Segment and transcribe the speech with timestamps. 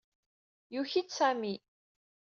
[0.73, 1.55] Yuki-d Sami.